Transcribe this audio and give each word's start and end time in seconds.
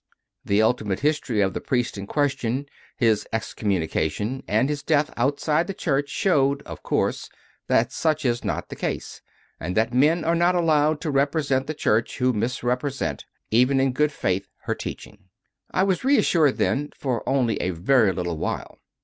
The 0.43 0.63
ultimate 0.63 1.01
history 1.01 1.41
of 1.41 1.53
the 1.53 1.61
priest 1.61 1.95
in 1.95 2.07
ques 2.07 2.31
tion, 2.39 2.65
his 2.97 3.27
excommunication, 3.31 4.41
and 4.47 4.67
his 4.67 4.81
death 4.81 5.13
outside 5.15 5.67
the 5.67 5.75
Church 5.75 6.09
showed, 6.09 6.63
of 6.63 6.81
course, 6.81 7.29
that 7.67 7.91
such 7.91 8.25
is 8.25 8.43
not 8.43 8.69
the 8.69 8.75
case, 8.75 9.21
and 9.59 9.77
that 9.77 9.93
men 9.93 10.23
are 10.23 10.33
not 10.33 10.55
allowed 10.55 11.01
to 11.01 11.11
represent 11.11 11.67
the 11.67 11.75
Church 11.75 12.17
who 12.17 12.33
misrepresent, 12.33 13.25
even 13.51 13.79
in 13.79 13.91
good 13.91 14.11
faith, 14.11 14.47
her 14.63 14.73
teaching. 14.73 15.25
I 15.69 15.83
was 15.83 16.03
reassured, 16.03 16.57
then, 16.57 16.89
for 16.97 17.21
only 17.29 17.57
a 17.57 17.69
very 17.69 18.11
little 18.11 18.39
while. 18.39 18.79